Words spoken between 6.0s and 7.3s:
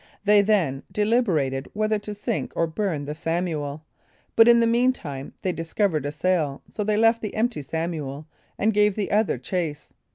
a sail, so they left